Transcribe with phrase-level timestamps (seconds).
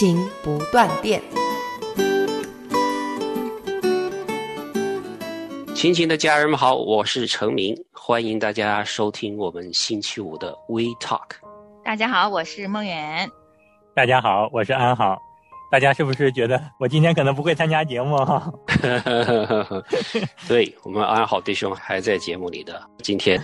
[0.00, 1.20] 亲情不断电，
[5.74, 11.32] 亲情的家人们好，我是陈明，欢迎大家收听我们星期五的 We Talk。
[11.84, 13.30] 大家好，我是梦远。
[13.94, 15.18] 大家好，我是安好。
[15.70, 18.50] 大家是不是觉得我今天可能不会参加节目哈？
[20.48, 23.38] 对我们安好弟兄还在节目里的，今天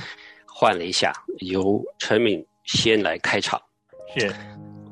[0.46, 3.60] 换了一下，由陈敏先来开场。
[4.16, 4.34] 是。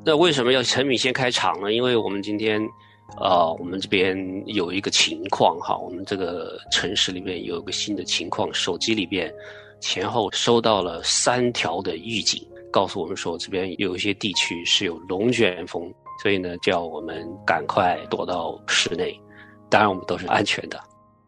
[0.05, 1.73] 那为什么要陈敏先开场呢？
[1.73, 2.61] 因为我们今天，
[3.19, 9.33] 呃，我们这边有一个情况哈，我们这个城市里面有一个新的情况，手机里边
[9.81, 19.19] 前后收到了三条的预警，告诉我们说这边有一些地区是有龙卷风，所以呢，叫我们赶快躲到室内。
[19.71, 20.79] 当然，我们都是安全的。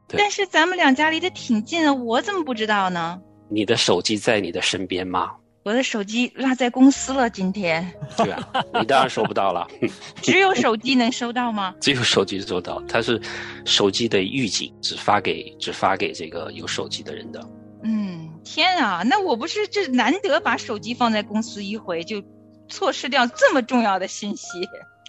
[0.10, 3.20] 但是咱们两家离得挺近的，我怎么不知道呢？
[3.50, 5.32] 你的手机在你的身边吗？
[5.68, 7.86] 我的手机落在公司了，今天。
[8.16, 8.48] 对啊，
[8.80, 9.68] 你当然收不到了。
[10.24, 11.76] 只有手机能收到吗？
[11.82, 13.22] 只有手机收到，它是
[13.66, 17.50] 手机的预警，只发给只发给这个有手机的人的。
[17.84, 22.24] 嗯，天啊，那我不是这难得把手机放在公司一回，就
[22.70, 24.48] 错失掉这么重要的信息。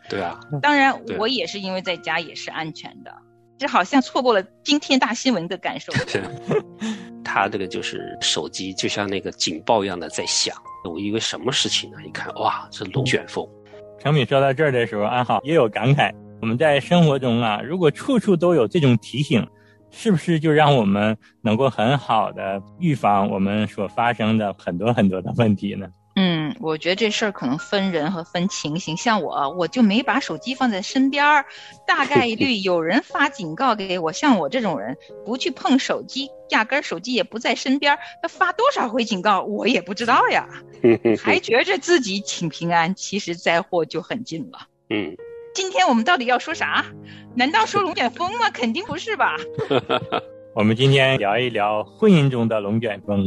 [0.09, 0.41] 对啊。
[0.61, 3.15] 当然，我也是因为在家也是安全的，
[3.59, 5.93] 这好像错过了惊天大新闻的感受。
[7.43, 10.57] 他这个就是手机，就像那个警报一样的在响。
[10.85, 11.99] 我以为什么事情呢？
[12.07, 13.47] 一看，哇，是龙卷风。
[14.01, 16.13] 程敏说到这儿的时候，安好也有感慨。
[16.41, 19.47] 我们在生活中啊，如果处处都有这种提醒，
[19.91, 25.87] 是不是就让我们能够很好的预防我们所发生的很多很多的问题呢？
[26.21, 28.97] 嗯，我觉得这事儿可能分人和分情形。
[28.97, 31.47] 像我，我就没把手机放在身边儿，
[31.87, 34.11] 大概率 有人发警告给我。
[34.11, 40.49] 像我这种人，不去碰手机，压根儿手机也不在身边儿，他发多少回警告我也不知道呀，
[41.23, 44.67] 还觉着自己挺平安，其实灾祸就很近了。
[44.91, 45.15] 嗯，
[45.55, 46.85] 今天我们到底要说啥？
[47.37, 48.51] 难道说龙卷风吗？
[48.51, 49.37] 肯定不是吧？
[50.57, 53.25] 我们今天聊一聊婚姻中的龙卷风。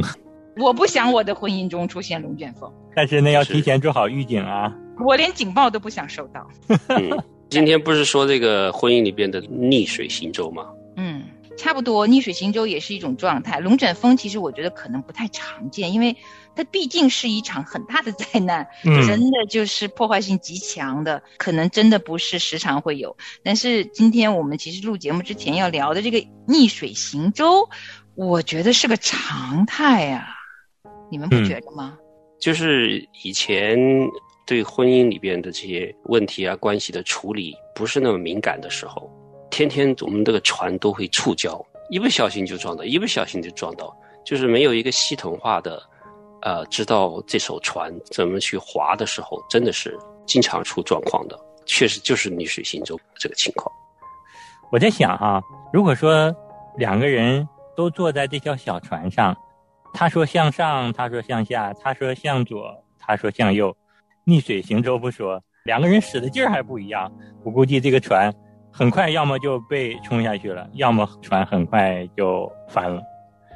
[0.56, 4.72] 我不想我的婚姻中出现龙卷风，但是呢，要提前做好预警啊！
[5.04, 6.46] 我连警报都不想收到。
[6.88, 7.18] 嗯，
[7.48, 10.66] 今天不是说这个婚姻里边的逆水行舟吗？
[10.96, 11.22] 嗯，
[11.56, 13.60] 差不多，逆水行舟也是一种状态。
[13.60, 16.14] 龙卷风其实我觉得可能不太常见，因为
[16.54, 23.16] 它毕竟是一场很大的灾难，嗯、真的就是破坏性极强的，可能真的不是时常会有。
[23.42, 27.70] 但是今天我们其实录节目之前要聊的这个逆水行舟，
[28.14, 30.40] 我觉得是个常态啊。
[31.12, 31.98] 你们不觉得吗？
[32.00, 32.04] 嗯、
[32.40, 33.78] 就是以前
[34.46, 39.10] 对婚姻里边的这些问题啊、关系的处理不是那么敏感的时候，
[39.50, 45.82] 天天我们这个船都会触礁，一不小心就撞到，一不小心就撞到，就是没有一个系统化的，
[46.40, 49.94] 呃，知道这艘船怎么去划的时候，真的是
[50.24, 51.38] 经常出状况的。
[51.66, 53.70] 确实就是逆水行舟这个情况。
[54.70, 55.42] 我在想哈、啊，
[55.74, 56.34] 如果说
[56.78, 57.46] 两个人
[57.76, 59.36] 都坐在这条小船上。
[59.94, 63.76] 他说向上，他说向下，他说向左，他说向右，
[64.24, 67.12] 逆水行舟不说，两个人使的劲儿还不一样。
[67.44, 68.32] 我估计这个船
[68.72, 73.02] 很快要么就被冲下去了，要么船很快就翻了。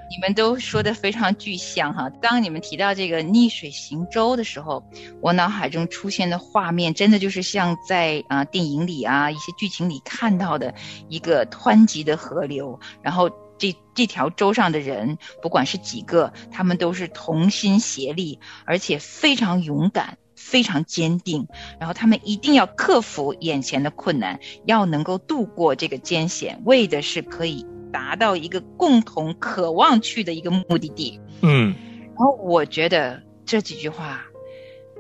[0.09, 2.09] 你们都说的非常具象哈。
[2.21, 4.85] 当你们提到这个逆水行舟的时候，
[5.21, 10.73] 我脑海中出现的画面，真的就是像在啊、电影里啊一些剧情里看到的
[11.09, 13.29] 一个湍急的河流，然后。
[13.59, 21.47] 这这条舟上的人，不管是几个，他们都是同心协力，而且非常勇敢，非常坚定。
[21.81, 31.21] 然后他们一定要克服眼前的困难，要能够度过这个艰险，为的是可以达到一个共同渴望去的一个目的地。
[31.43, 31.75] 嗯，
[32.15, 34.23] 然后我觉得这几句话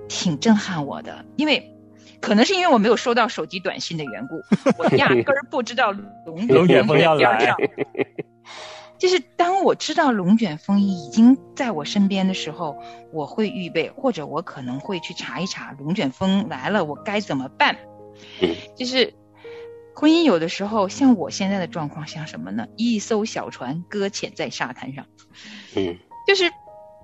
[0.08, 1.72] 挺震撼我的，因为。
[2.18, 4.40] 可能是因为我没有收到手机短信的缘故，
[4.78, 7.54] 我压 根儿不知道龙龙卷风要来。
[8.98, 12.76] 就是当我知道龙卷风已经在我身边的时候，
[13.12, 17.76] 我会预备，或者我可能会去查一查龙卷风来了我该怎么办。
[18.76, 19.14] 就是
[19.94, 22.66] 婚姻有的时候像我现在的状况像什么呢？
[22.76, 25.06] 一艘小船搁浅在沙滩上，
[25.74, 26.50] 嗯，就是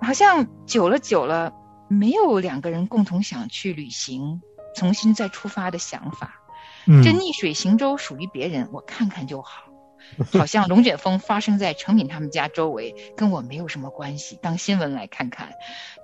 [0.00, 1.53] 好像久了久了，
[1.89, 4.41] 没有两个人共同想去旅行。
[4.75, 6.41] 重新再出发的想法。
[6.87, 9.65] 嗯这逆水行舟属于别人，我看看就好。
[10.32, 14.38] 好像龙卷风发生在程敏他们家周围，跟我没有什么关系。
[14.43, 15.50] 当新闻来看看，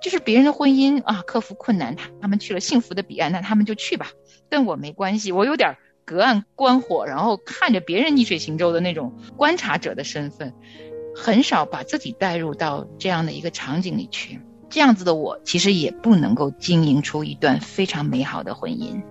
[0.01, 4.11] 就是别人的婚姻啊，克服困难，他他们去了幸福的彼岸，那他们就去吧，
[4.49, 5.31] 跟我没关系。
[5.31, 10.53] 我有点隔岸观火，然后看着别人逆水行舟的那种观察者的身份，
[11.15, 14.41] 很少把自己带入到这样的一个场景里去。
[14.71, 19.01] 这样子的我，其实也不能够经营出一段非常美好的婚姻。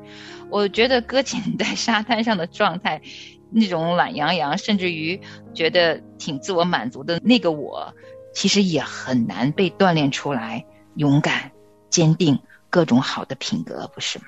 [0.50, 3.02] 我觉得搁浅在沙滩上的状态，
[3.50, 5.20] 那种懒洋洋，甚至于
[5.54, 7.94] 觉得挺自我满足的那个我，
[8.32, 10.64] 其实也很难被锻炼出来
[10.96, 11.52] 勇敢、
[11.90, 12.38] 坚定
[12.70, 14.26] 各种好的品格，不是吗？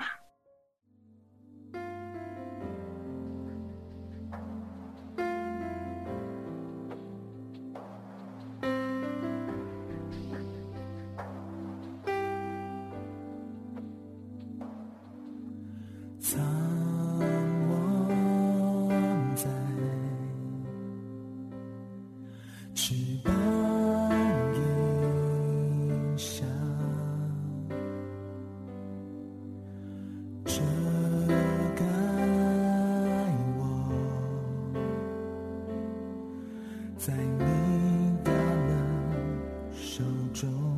[40.41, 40.70] 手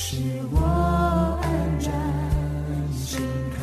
[0.00, 0.14] 是
[0.52, 0.60] 我
[1.42, 1.44] 安
[1.80, 1.90] 然
[2.94, 3.20] 心
[3.58, 3.60] 靠。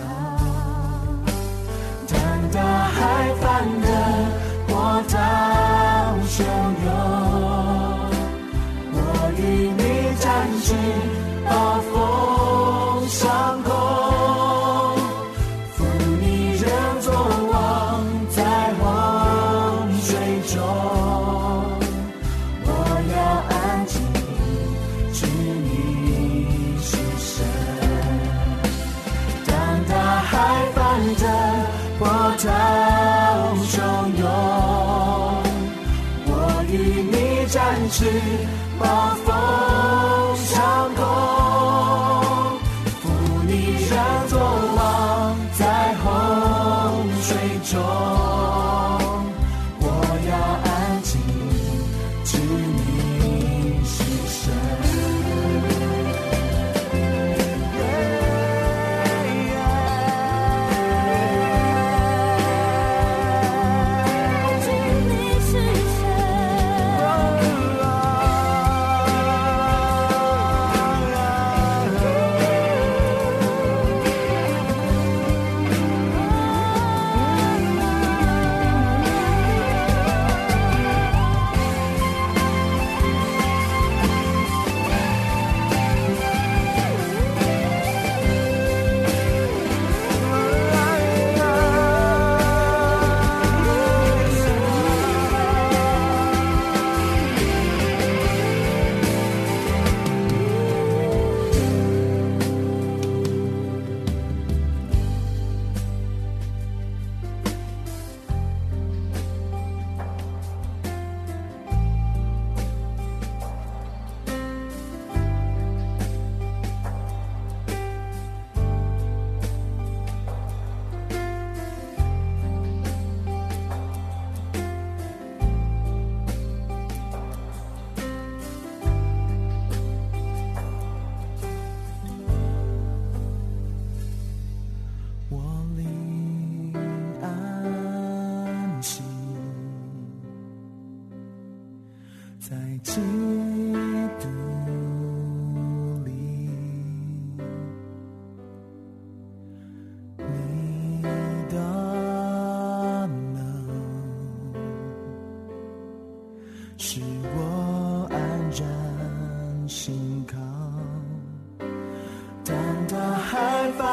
[2.10, 2.14] 当
[2.52, 2.60] 大
[2.90, 3.00] 海
[3.40, 3.88] 翻腾，
[4.68, 5.16] 波涛
[6.28, 6.44] 汹，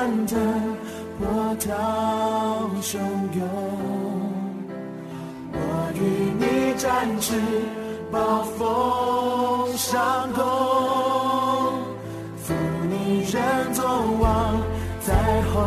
[0.03, 0.37] 翻腾，
[1.21, 1.71] 波涛
[2.81, 2.99] 汹
[3.39, 3.47] 涌，
[5.53, 5.57] 我
[5.95, 6.01] 与
[6.41, 7.41] 你展翅，
[8.11, 10.43] 暴风上空，
[12.37, 12.53] 负
[12.91, 13.85] 你人作
[14.21, 14.61] 王，
[15.07, 15.15] 在
[15.55, 15.61] 后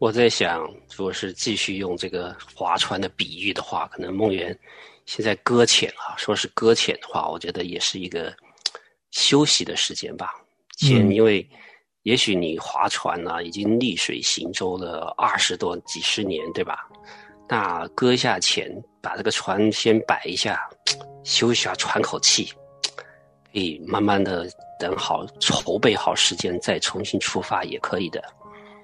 [0.00, 0.66] 我在想，
[0.96, 4.58] 如果是继续用这个划船的比喻的话，可能梦圆
[5.04, 8.34] 现在搁浅啊，说是搁浅的话，我觉得也是一个
[9.10, 10.30] 休息的时间吧。
[10.80, 11.46] 因为
[12.04, 16.88] 也许你划船呢、已经逆水行舟了二十多几十年，对吧？
[17.46, 20.66] 那搁一下浅，把这个船先摆一下，
[21.24, 22.50] 休息下，喘口气，
[23.52, 28.24] 可以慢慢的等好筹备好时间再重新出发也可以的。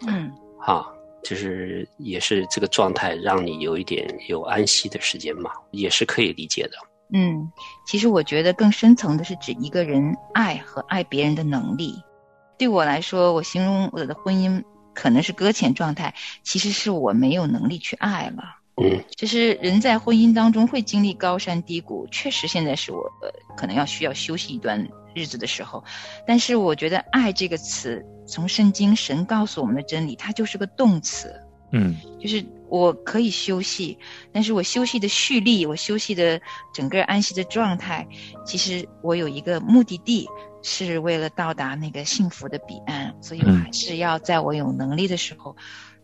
[0.07, 0.31] 嗯，
[0.61, 0.87] 啊，
[1.29, 6.77] 就是也是这个状态，让你有一点有安息的时间嘛，也是可以理解的。
[7.13, 7.51] 嗯，
[7.85, 12.01] 其实我觉得更深层的是指一个人爱和爱别人的能力。
[12.57, 14.63] 对我来说，我形容我的婚姻
[14.95, 16.15] 可能是搁浅状态，
[16.45, 18.45] 其实是我没有能力去爱了。
[18.79, 25.83] 嗯，其实人在婚姻当中会经历高山低谷，确实现在是我呃可能要需要休息一段日子的时候，
[26.27, 31.35] 但是我觉得“爱”这个词，从圣经神告诉我们的真理，它就是个动词。
[31.73, 31.97] 嗯。
[32.21, 33.99] 就是我可以休息，
[34.33, 36.41] 但是我休息的蓄力，我休息的
[36.75, 38.07] 整个安息的状态，
[38.45, 40.29] 其实我有一个目的地，
[40.63, 45.57] 是为了到达那个幸福的彼岸，所以我嗯还是要在我有能力的时候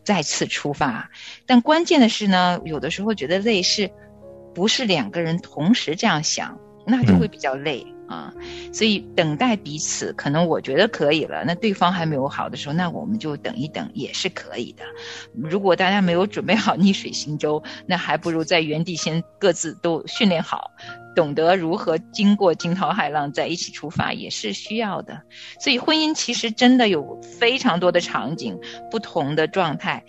[0.03, 1.09] 再次出发。
[1.45, 3.89] 但关键的是呢，有的时候觉得累是，
[4.53, 7.87] 不是两个人同时这样想，那就会比较累。
[8.05, 8.31] 啊，
[8.73, 14.83] 所以等待彼此，可能我觉得可以了，那对方还没有好的时候，那我们就等一等也是可以的。
[15.33, 20.69] 如果大家没有准备好逆水行舟，那还不如在原地先各自都训练好，
[21.15, 25.21] 懂得如何经过惊涛骇浪在一起出发，也是需要的。
[25.59, 30.03] 所以婚姻其实真的有非常多的场景，不同的状态。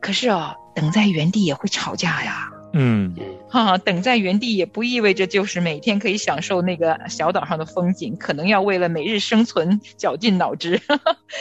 [0.00, 2.50] 可是哦，等在原地也会吵架呀。
[2.72, 3.16] 嗯
[3.48, 10.80] 哈、等在原地也不意味着就是每天可以享受那个小岛上的风景，可能要为了每日生存绞尽脑汁。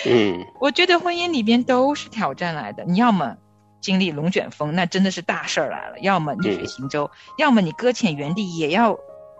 [0.07, 3.37] 嗯 我觉得婚姻里边都是挑战来的，你要么
[3.79, 8.97] 经历龙卷风，那真的是大事儿来了；要么逆水行舟，要么你搁浅原地，也要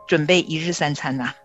[0.10, 1.36] 准备一日三餐呐、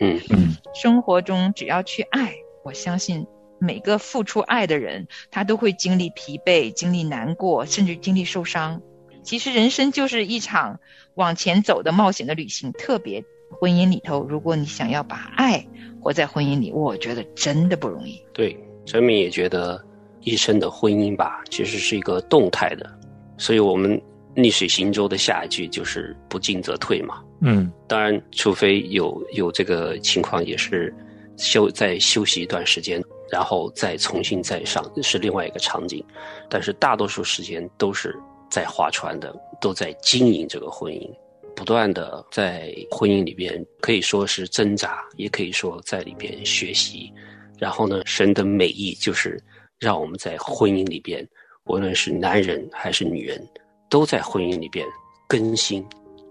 [0.00, 2.32] 嗯嗯生活中只要去爱，
[2.64, 3.26] 我相信
[3.58, 8.80] 每个付出爱的人，他都会经历疲惫、经历难过，甚至经历受伤。
[9.22, 10.80] 其实人生就是一场
[11.14, 15.66] 往前走的冒险的旅行，特别婚姻里头，如果你想要把爱
[16.00, 18.18] 活在婚姻里，我觉得真的不容易。
[18.32, 19.78] 对，陈敏也觉得
[20.22, 22.90] 一生的婚姻吧，其实是一个动态的，
[23.36, 24.00] 所以我们
[24.34, 27.22] 逆水行舟的下一句就是不进则退嘛。
[27.40, 30.94] 嗯当然，除非有有这个情况，也是
[31.36, 36.02] 休再休息一段时间，然后再重新再上，是另外一个场景。
[36.48, 38.16] 但是大多数时间都是
[38.50, 41.10] 在划船的，都在经营这个婚姻，
[41.54, 47.12] 不断的在婚姻里边可以说是挣扎，也可以说在里边学习。
[47.58, 49.40] 然后呢，神的美意就是
[49.78, 51.26] 让我们在婚姻里边，
[51.66, 53.46] 无论是男人还是女人，
[53.94, 54.84] 都在婚姻里边
[55.28, 55.86] 更新、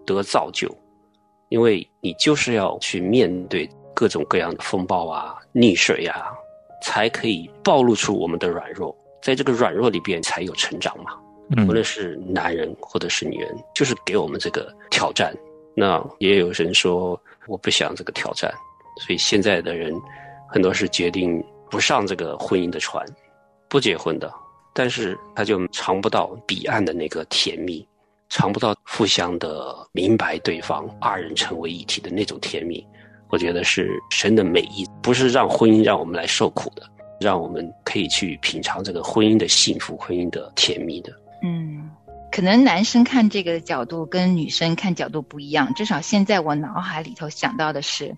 [0.06, 0.70] 得造就。
[1.48, 6.34] 因为你就是要去面对各种各样的风暴啊、溺水啊，
[6.84, 11.14] 才可以暴露出我们的软弱，在这个软弱里边才有成长嘛。
[11.56, 15.34] 嗯无论是男人或者是女人，就是给我们这个挑战。
[15.74, 17.18] 那也有人说
[17.48, 18.54] 我不想这个挑战，
[19.06, 19.94] 所以现在的人
[20.50, 23.06] 很多是决定不上这个婚姻的船，
[23.70, 24.30] 不结婚的，
[24.74, 27.88] 但是他就尝不到彼岸的那个甜蜜，
[28.30, 32.86] 尝不到互相的明白对方，二人成为一体的那种甜蜜。
[33.30, 36.84] 我觉得是神的美意，不是让婚姻让我们来受苦的，
[37.20, 41.12] 让我们可以去品尝这个婚姻的幸福、婚姻的甜蜜的。
[41.44, 41.83] 嗯，
[42.34, 45.76] 可能男生看这个角度跟女生看角度不一样。
[45.76, 48.18] 至少现在我脑海里头想到的是，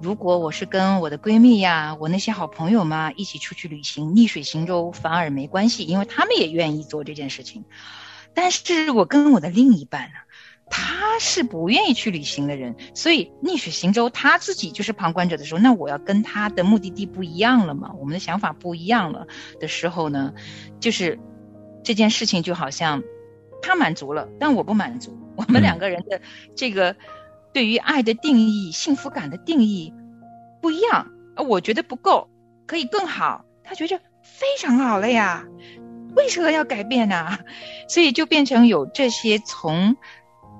[0.00, 7.66] 如果我是跟我的闺蜜呀、我那些好朋友嘛一起出去旅行，逆水行舟反而没关系，因为他们也愿意做这件事情。
[8.32, 10.14] 但是我跟我的另一半呢、
[10.70, 19.26] 他是不愿意去旅行的人，所以逆水行舟，他自己就是旁观者的时候，那我要跟他的目的地不一样了嘛，我们的想法不一样了
[19.60, 20.32] 的时候呢，
[20.80, 21.18] 就是
[21.84, 23.02] 这件事情就好像
[23.64, 26.20] 他满足了，但我不满足， 我们两个人的
[26.54, 26.94] 这个
[27.52, 29.92] 对于爱的定义、幸福感的定义
[30.60, 31.10] 不一样，
[31.48, 32.28] 我觉得不够，
[32.66, 35.44] 可以更好，他觉着非常好了呀，
[36.14, 37.38] 为什么要改变呢？
[37.88, 39.96] 所以就变成有这些从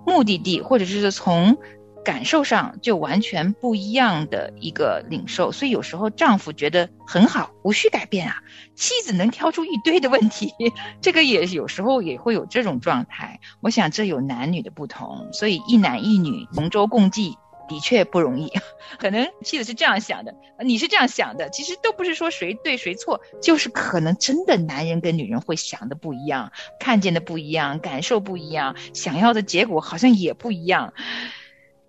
[0.06, 1.58] 目的地或者是从
[2.04, 8.42] 感受上就完全不一样的一个领受，所以有时候丈夫觉得很好，无需改变啊，
[8.74, 10.52] 妻子能挑出一堆的问题，
[11.00, 13.40] 这个也有时候也会有这种状态。
[13.60, 17.36] 我想这有男女的不同，所以一男一女同舟共济。
[17.66, 18.52] 的确不容易，
[19.00, 30.92] 可能妻子是这样想的，你是这样想的，其实都不是说谁对谁错，就是可能真的男人跟女人会想的不一样，看见的不一样，感受不一样，想要的结果好像也不一样。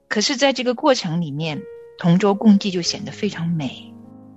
[0.07, 1.61] 可是，在这个过程里面，
[1.97, 3.91] 同舟共济就显得非常美。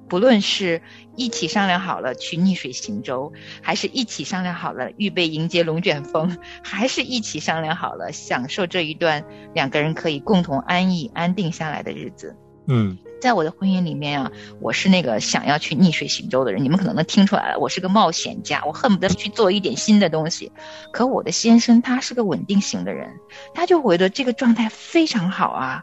[0.08, 0.80] 不论是
[1.16, 9.22] 一起商量好了去逆水行舟，还是一起商量好了预备迎接龙卷风，还是一起商量好了享受这一段
[9.54, 12.34] 两个人可以共同安逸、安定下来的日子。
[12.66, 16.62] 嗯在我的婚姻里面啊，我是那个想要去逆水行舟的人。
[16.62, 20.52] 你们可能能听出来了，我是个冒险家，我恨不得去做一点新的东西。
[20.92, 23.10] 可我的先生他是个稳定型的人，
[23.54, 25.82] 他就觉得这个状态非常好啊。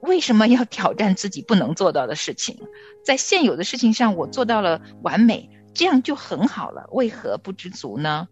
[0.00, 2.56] 为什么要挑战自己不能做到的事情？
[3.04, 8.28] 在现有的事情上我做到了完美，这样就很好了，为何不知足呢？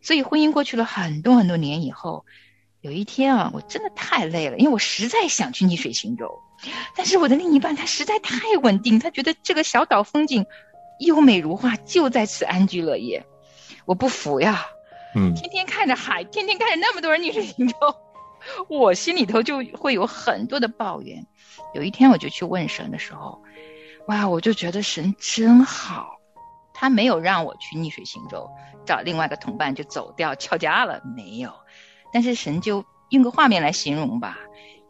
[0.00, 2.24] 所以婚姻过去了很多很多年以后，
[2.84, 6.42] 有一天啊，我真的太累了，因为我实在想去逆水行舟，
[6.94, 10.44] 但是我的另一半他实在太稳定，他觉得这个小岛风景
[11.00, 13.24] 优美如画，就在此安居乐业。
[13.86, 14.66] 我不服呀，
[15.14, 17.74] 嗯天天看着海，天天看着那么多人逆水行舟，
[18.68, 21.26] 我心里头就会有很多的抱怨。
[21.72, 23.42] 有一天我就去问神的时候，
[24.08, 26.18] 哇，我就觉得神真好，
[26.74, 28.50] 他没有让我去逆水行舟，
[28.84, 31.50] 找另外一个同伴就走掉翘家了，没有。
[32.14, 34.38] 但是神就用个画面来形容吧，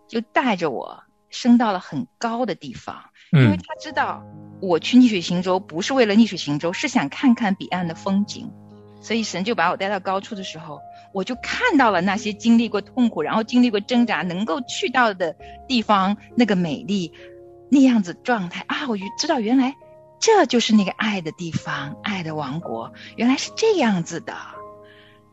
[0.07, 3.59] 就带着我升到了很高的地方，因为嗯。
[3.67, 4.23] 他知道
[4.61, 8.53] 我去逆水行舟不是为了逆水行舟，是想看看彼岸的风景，
[9.01, 10.81] 所以神就把我带到高处的时候，
[11.15, 15.35] 我就看到了那些经历过痛苦，然后经历过挣扎，能够去到的
[15.67, 17.11] 地方那个美丽
[17.71, 18.65] 那样子状态。
[18.69, 19.75] 啊，我就知道原来
[20.21, 24.37] 这就是那个爱的地方，爱的王国，原来是这样子的。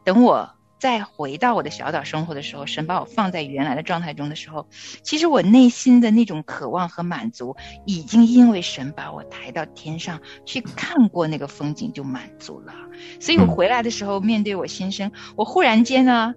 [0.06, 4.66] 等我再回到我的小岛生活的时候，神把我放在原来的状态中的时候，
[5.04, 12.74] 其实我内心的那种渴望和满足，已经因为神把我抬到天上去看过那个风景就满足了。
[13.20, 16.34] 所以我回来的时候，面对我先生，我忽然间呢，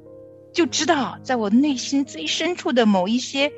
[0.52, 3.50] 就知道在我内心最深处的某一些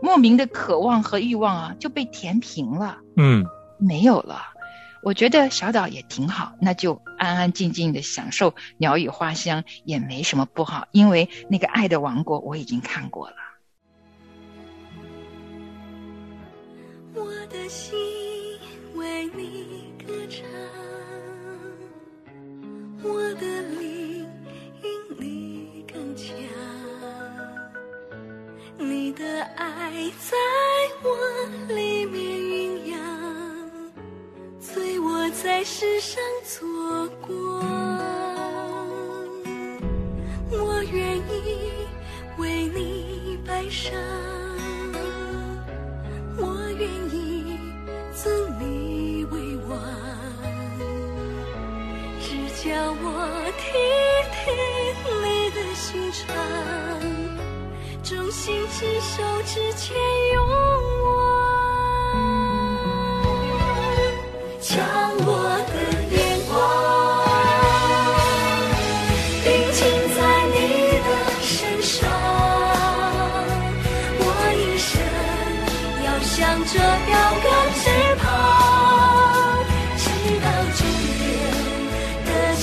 [0.00, 2.98] 莫名的渴望和欲望啊，就被填平了。
[3.16, 3.44] 嗯
[3.80, 4.42] 没有了。
[5.02, 13.36] 我觉得小岛也挺好，那就安安静静的享受鸟语花香，也没什么不好，因为那个爱的王国我已经看过了。
[17.14, 17.98] 我的心
[18.94, 20.44] 为你歌唱，
[23.02, 24.28] 我的灵
[24.82, 26.34] 因你更强。
[28.78, 30.36] 你的爱在
[31.02, 32.39] 我里面
[35.42, 37.30] 在世上做光。
[40.50, 41.72] 我愿意
[42.36, 43.94] 为你摆上。
[46.36, 47.58] 我愿意
[48.12, 49.80] 赠你为王，
[52.20, 52.28] 只
[52.62, 53.04] 叫我
[53.56, 53.64] 听
[54.36, 54.44] 听
[55.24, 55.26] 你
[55.56, 56.36] 的心肠，
[58.02, 59.96] 忠心执手之前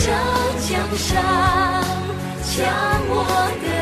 [0.08, 1.22] 这江山，
[2.42, 2.64] 将
[3.10, 3.12] 我
[3.62, 3.77] 的。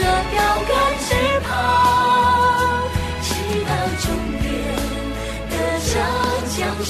[0.00, 0.72] 着标杆
[1.06, 1.08] 之
[1.40, 1.48] 旁，
[3.22, 3.28] 直
[3.66, 4.04] 到终
[4.40, 4.48] 点
[5.50, 5.52] 的
[5.84, 5.92] 这
[6.56, 6.88] 江山，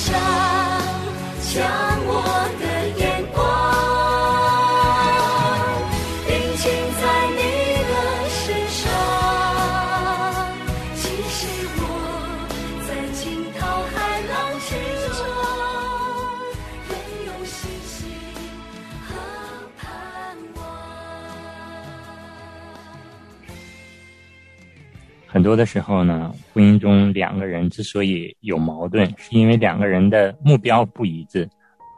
[25.41, 31.49] 很多的时候呢，婚姻中两个人之所以有矛盾，是因为两个人的目标不一致。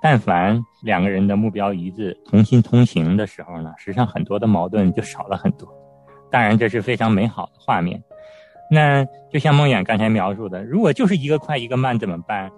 [0.00, 5.68] 但凡两个人的目标一致、同心同行的时候呢，实际上很多的矛盾就少了很多。
[6.30, 8.00] 当然，这是非常美好的画面。
[8.70, 12.48] 那就像梦远刚才描述的，如果就是一个快一个慢怎么办？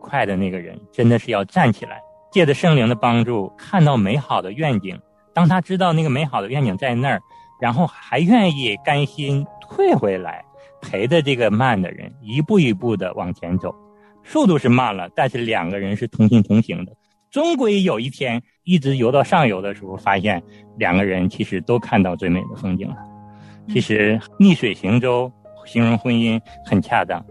[0.00, 2.00] 快的那个人真的是要站起来，
[2.32, 5.00] 借着圣灵的帮助，看到美好的愿景。
[5.32, 7.22] 当他知道那个美好的愿景在那儿，
[7.60, 10.44] 然后还愿意甘心退回来，
[10.80, 13.74] 陪着这个慢的人一步一步的往前走，
[14.22, 16.92] 速度是慢了，但是两个人是同心同行的。
[17.30, 20.42] 终归有一天，一直游到上游的时候，发现
[20.76, 22.96] 两个人其实都看到最美的风景了。
[23.68, 25.32] 其实逆水行舟
[25.64, 27.24] 形容婚姻很恰当，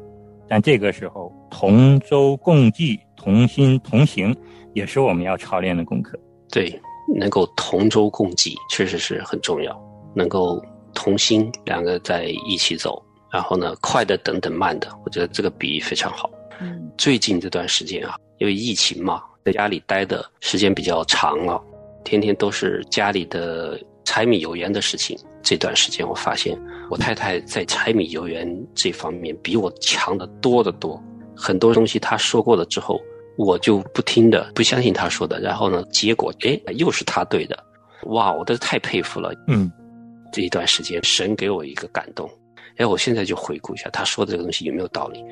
[0.50, 4.36] 但这个时候同舟共济、同心同行，
[4.74, 6.20] 也是我们要操练的功课。
[6.50, 6.82] 对，
[7.16, 9.80] 能够同舟共济，确实是很重要。
[10.16, 10.60] 能够
[10.94, 16.30] 同心，两个在一起走，然后呢，快的等等慢的，我觉得这个比喻非常好。
[16.60, 21.62] 嗯，最近这段时间啊，因为疫情嘛，在家里待的时间比较长了，
[22.04, 25.18] 天天都是家里的柴米油盐的事情。
[25.44, 26.56] 这段时间，我发现
[26.88, 31.02] 我太太在柴米油盐这方面比我强得多得多。
[31.36, 33.02] 很多东西她说过了之后，
[33.38, 35.40] 我就不听的，不相信她说的。
[35.40, 37.58] 然后呢，结果哎，又是她对的。
[38.04, 39.34] 哇，我都太佩服了。
[39.48, 39.72] 嗯，
[40.32, 42.30] 这一段时间，神给我一个感动。
[42.78, 45.24] 哎，我现在就回顾一下他说的这个东西有没有道理。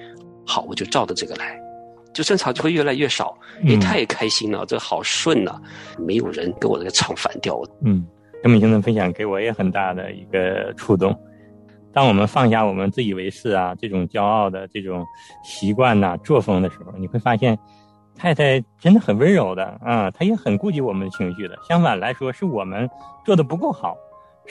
[0.46, 1.60] 好，我就照着这个来，
[2.14, 3.38] 就争吵就会越来越少。
[3.58, 5.60] 哎，嗯太开心了，这好顺呐、
[5.98, 7.62] 没有人跟我这个唱反调。
[7.84, 8.06] 嗯，
[8.44, 11.18] 跟美兄的分享给我也很大的一个触动。
[11.92, 15.04] 当我们放下我们自以为是啊这种骄傲的这种
[15.44, 17.58] 习惯呐、作风的时候，你会发现，
[18.16, 21.58] 太太真的很温柔的啊，她也很顾及我们的情绪的。
[21.68, 22.88] 相反来说，是我们
[23.26, 23.98] 做的不够好，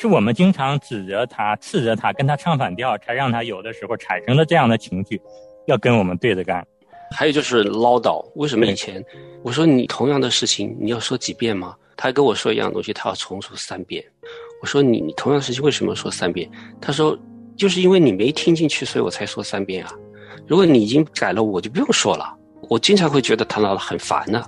[0.01, 5.21] 是我们经常指责他、斥责他、跟他唱反调，才让他有的时候产生了这样的情绪，
[5.67, 6.65] 要跟我们对着干。
[7.11, 9.05] 还有就是唠叨，为什么以前
[9.43, 11.75] 我说你同样的事情你要说几遍吗？
[11.97, 14.05] 他跟我说一样东西，他要重说三遍。
[14.63, 16.49] 我说你你同样的事情为什么说三遍？
[16.81, 17.19] 他说
[17.57, 19.93] 就是因为你没听进去，所以我才说三遍啊。
[20.47, 22.33] 如果你已经改了，我就不用说了。
[22.69, 24.45] 我经常会觉得他唠得很烦呢、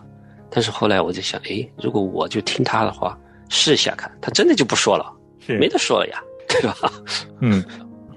[0.49, 5.13] 但是后来我就想，诶，如果我就听他的话，试一下看，他真的就不说了，
[5.51, 6.77] 是没得说了呀， 对吧？
[7.41, 7.65] 嗯，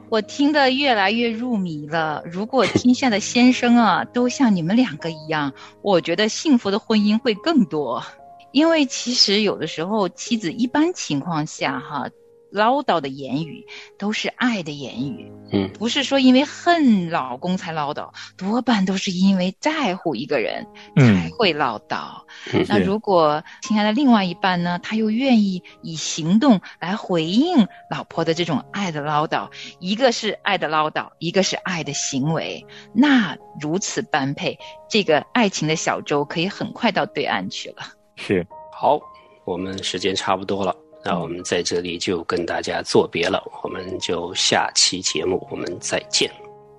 [0.10, 2.24] 我听得越来越入迷了。
[2.26, 8.04] 如果天下的先生啊，都像你们两个一样，我觉得幸福的婚姻会更多。
[8.52, 12.10] 因为其实有的时候妻子一般情况下哈。
[12.54, 13.66] 唠叨的言语
[13.98, 22.22] 都是爱的言语，嗯，不是说因为恨老公才唠叨，多半都是因为在乎一个人才会唠叨。
[22.70, 32.64] 那如果亲爱的另外一半呢，他又愿意以行动来回应老婆的这种爱的唠叨，一个是爱的唠叨，一个是爱的行为，
[32.94, 37.78] 那如此般配，这个爱情的小舟可以很快到对岸去了。
[38.16, 39.00] 是，好，
[39.44, 40.76] 我们时间差不多了。
[41.06, 46.32] 那我们在这里就跟大家作别了，我们就下期节目我们再见。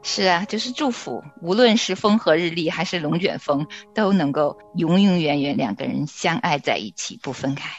[0.02, 7.70] 是啊，就是祝福，无论是风和日丽还是龙卷风，都能够永永远远两个人相爱在一起，不分开。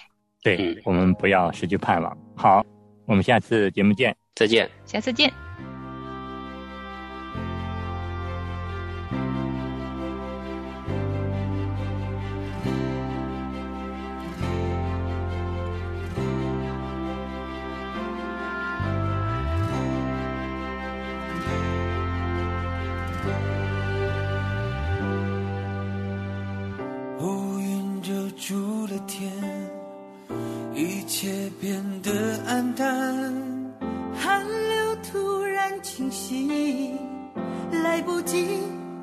[0.42, 2.18] 对，我们不要失去盼望。
[2.36, 2.64] 好，
[3.06, 5.45] 我们下次节目见，再见，下次见。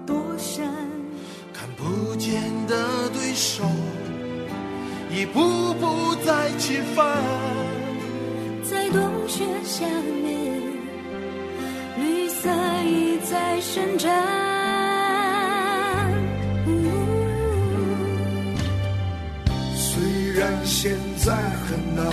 [0.06, 0.66] 多深
[1.52, 3.64] 看不见的对手，
[5.10, 7.16] 一步步在侵犯。
[8.64, 9.86] 在冬雪下
[10.22, 10.60] 面，
[11.98, 12.48] 绿色
[12.84, 14.10] 已在生长。
[19.74, 22.04] 虽然现在很难，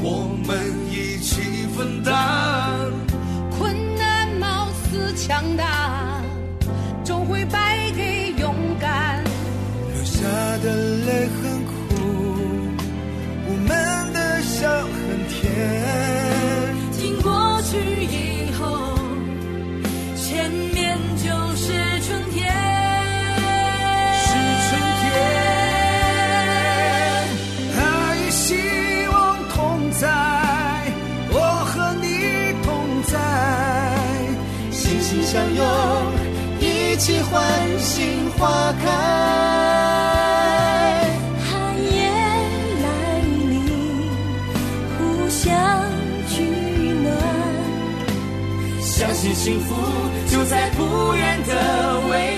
[0.00, 0.58] 我们
[0.90, 2.12] 一起分担
[3.58, 5.77] 困难，貌似强大。
[35.22, 35.64] 相拥
[36.60, 38.86] 一起欢欣花开
[41.40, 42.08] 寒夜
[42.82, 43.62] 来临
[44.96, 45.46] 互相
[46.28, 46.42] 取
[47.02, 47.06] 暖。
[48.80, 49.74] 相信幸福
[50.26, 52.37] 就在不远的未